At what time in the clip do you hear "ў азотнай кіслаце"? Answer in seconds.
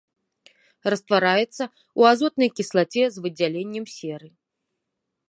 1.67-3.03